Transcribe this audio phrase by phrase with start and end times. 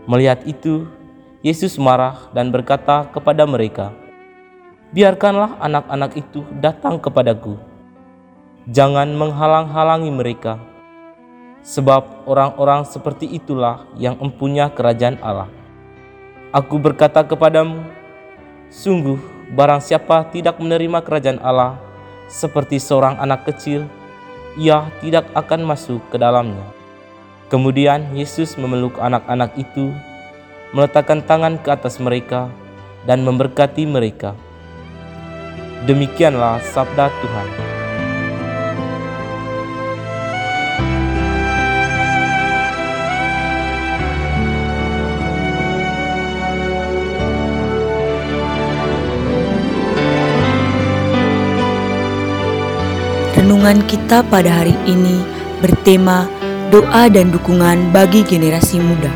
[0.06, 0.86] Melihat itu,
[1.42, 3.90] Yesus marah dan berkata kepada mereka,
[4.94, 7.58] "Biarkanlah anak-anak itu datang kepadaku.
[8.70, 10.62] Jangan menghalang-halangi mereka."
[11.62, 15.50] Sebab orang-orang seperti itulah yang empunya kerajaan Allah.
[16.52, 17.86] Aku berkata kepadamu,
[18.68, 19.18] sungguh
[19.54, 21.80] barang siapa tidak menerima kerajaan Allah
[22.28, 23.88] seperti seorang anak kecil,
[24.60, 26.66] ia tidak akan masuk ke dalamnya.
[27.52, 29.92] Kemudian Yesus memeluk anak-anak itu,
[30.72, 32.48] meletakkan tangan ke atas mereka,
[33.04, 34.38] dan memberkati mereka.
[35.90, 37.81] Demikianlah sabda Tuhan.
[53.42, 55.18] Renungan kita pada hari ini
[55.66, 56.30] bertema
[56.70, 59.10] doa dan dukungan bagi generasi muda.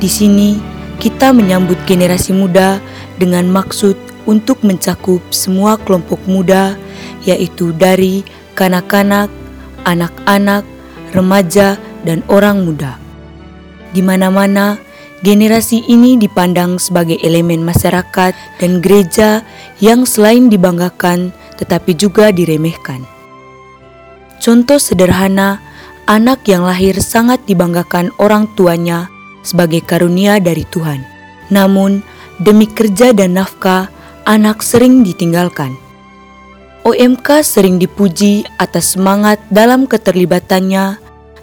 [0.00, 0.56] Di sini
[0.96, 2.80] kita menyambut generasi muda
[3.20, 6.80] dengan maksud untuk mencakup semua kelompok muda
[7.28, 8.24] yaitu dari
[8.56, 9.28] kanak-kanak,
[9.84, 10.64] anak-anak,
[11.12, 11.76] remaja,
[12.08, 12.96] dan orang muda.
[13.92, 14.80] Di mana-mana,
[15.20, 19.44] generasi ini dipandang sebagai elemen masyarakat dan gereja
[19.84, 23.04] yang selain dibanggakan tetapi juga diremehkan.
[24.40, 25.60] Contoh sederhana,
[26.08, 29.12] anak yang lahir sangat dibanggakan orang tuanya
[29.44, 31.04] sebagai karunia dari Tuhan.
[31.52, 32.00] Namun,
[32.40, 33.92] demi kerja dan nafkah,
[34.24, 35.76] anak sering ditinggalkan.
[36.82, 40.96] OMK sering dipuji atas semangat dalam keterlibatannya,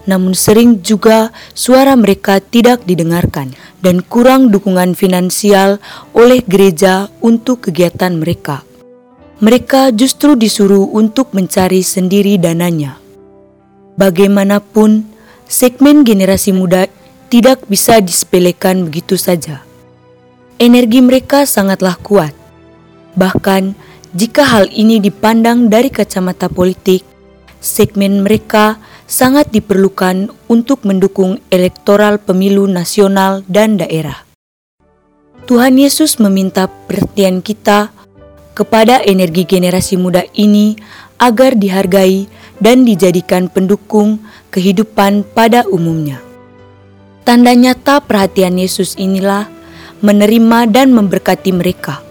[0.10, 3.54] namun sering juga suara mereka tidak didengarkan
[3.86, 5.78] dan kurang dukungan finansial
[6.18, 8.67] oleh gereja untuk kegiatan mereka
[9.38, 12.98] mereka justru disuruh untuk mencari sendiri dananya.
[13.98, 15.06] Bagaimanapun,
[15.46, 16.90] segmen generasi muda
[17.30, 19.62] tidak bisa disepelekan begitu saja.
[20.58, 22.34] Energi mereka sangatlah kuat.
[23.14, 23.78] Bahkan,
[24.18, 27.06] jika hal ini dipandang dari kacamata politik,
[27.62, 34.26] segmen mereka sangat diperlukan untuk mendukung elektoral pemilu nasional dan daerah.
[35.46, 37.97] Tuhan Yesus meminta perhatian kita
[38.58, 40.74] kepada energi generasi muda ini
[41.22, 42.26] agar dihargai
[42.58, 44.18] dan dijadikan pendukung
[44.50, 46.18] kehidupan pada umumnya.
[47.22, 49.46] Tanda nyata perhatian Yesus inilah
[50.02, 52.02] menerima dan memberkati mereka.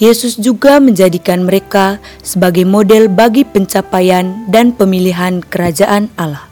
[0.00, 6.48] Yesus juga menjadikan mereka sebagai model bagi pencapaian dan pemilihan kerajaan Allah.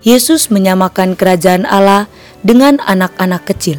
[0.00, 2.08] Yesus menyamakan kerajaan Allah
[2.40, 3.76] dengan anak-anak kecil.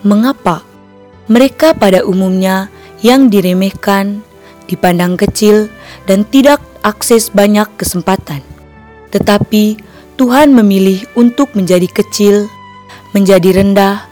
[0.00, 0.64] Mengapa?
[1.28, 4.20] Mereka pada umumnya yang diremehkan,
[4.68, 5.72] dipandang kecil,
[6.04, 8.44] dan tidak akses banyak kesempatan.
[9.10, 9.80] Tetapi
[10.20, 12.46] Tuhan memilih untuk menjadi kecil,
[13.16, 14.04] menjadi rendah,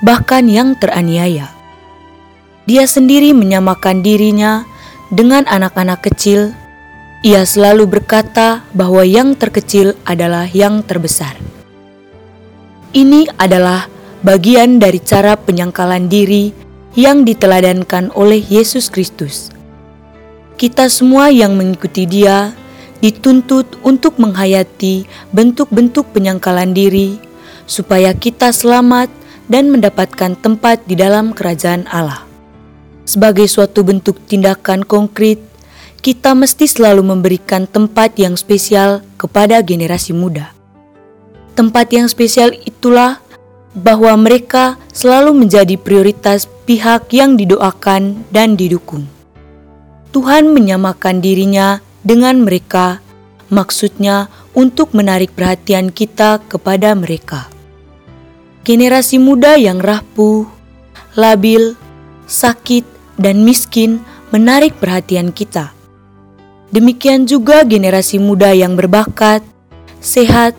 [0.00, 1.50] bahkan yang teraniaya.
[2.68, 4.62] Dia sendiri menyamakan dirinya
[5.08, 6.52] dengan anak-anak kecil.
[7.26, 11.34] Ia selalu berkata bahwa yang terkecil adalah yang terbesar.
[12.94, 13.90] Ini adalah
[14.22, 16.67] bagian dari cara penyangkalan diri
[16.98, 19.54] yang diteladankan oleh Yesus Kristus.
[20.58, 22.50] Kita semua yang mengikuti Dia
[22.98, 27.22] dituntut untuk menghayati bentuk-bentuk penyangkalan diri,
[27.70, 29.06] supaya kita selamat
[29.46, 32.26] dan mendapatkan tempat di dalam kerajaan Allah.
[33.06, 35.38] Sebagai suatu bentuk tindakan konkret,
[36.02, 40.50] kita mesti selalu memberikan tempat yang spesial kepada generasi muda.
[41.54, 43.22] Tempat yang spesial itulah
[43.78, 49.08] bahwa mereka selalu menjadi prioritas pihak yang didoakan dan didukung.
[50.12, 53.00] Tuhan menyamakan dirinya dengan mereka,
[53.48, 57.48] maksudnya untuk menarik perhatian kita kepada mereka.
[58.68, 60.44] Generasi muda yang rapuh,
[61.16, 61.72] labil,
[62.28, 62.84] sakit,
[63.16, 65.72] dan miskin menarik perhatian kita.
[66.68, 69.40] Demikian juga generasi muda yang berbakat,
[70.04, 70.52] sehat,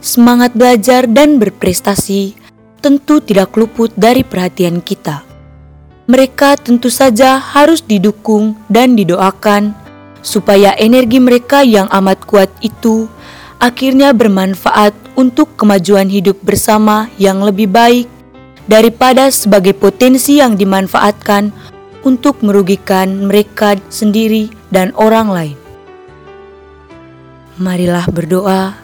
[0.00, 2.32] semangat belajar, dan berprestasi
[2.80, 5.29] tentu tidak luput dari perhatian kita.
[6.10, 9.78] Mereka tentu saja harus didukung dan didoakan
[10.26, 13.06] supaya energi mereka yang amat kuat itu
[13.62, 18.10] akhirnya bermanfaat untuk kemajuan hidup bersama yang lebih baik
[18.66, 21.54] daripada sebagai potensi yang dimanfaatkan
[22.02, 25.56] untuk merugikan mereka sendiri dan orang lain.
[27.60, 28.82] Marilah berdoa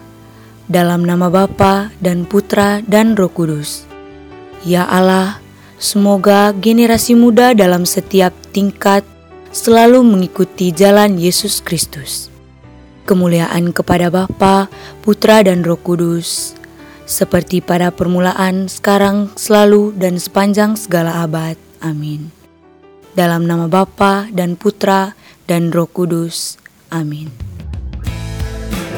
[0.69, 3.83] dalam nama Bapa dan Putra dan Roh Kudus.
[4.61, 5.41] Ya Allah,
[5.77, 9.05] semoga generasi muda dalam setiap tingkat
[9.53, 12.29] selalu mengikuti jalan Yesus Kristus.
[13.07, 14.67] Kemuliaan kepada Bapa,
[14.99, 16.57] Putra, dan Roh Kudus,
[17.07, 21.55] seperti pada permulaan, sekarang, selalu, dan sepanjang segala abad.
[21.79, 22.35] Amin.
[23.15, 25.15] Dalam nama Bapa dan Putra
[25.47, 26.59] dan Roh Kudus.
[26.91, 27.31] Amin.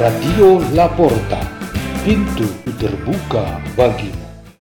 [0.02, 1.40] Radio Laporta,
[2.02, 2.50] pintu
[2.82, 4.19] terbuka bagimu.